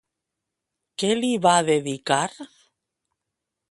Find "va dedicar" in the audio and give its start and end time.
1.45-2.21